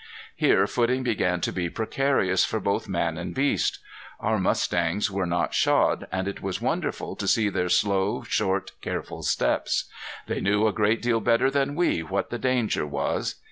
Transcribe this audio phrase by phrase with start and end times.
[0.35, 3.77] Here footing began to be precarious for both man and beast.
[4.19, 9.21] Our mustangs were not shod and it was wonderful to see their slow, short, careful
[9.21, 9.85] steps.
[10.25, 13.35] They knew a great deal better than we what the danger was.